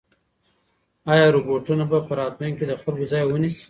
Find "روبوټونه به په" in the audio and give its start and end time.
1.35-2.13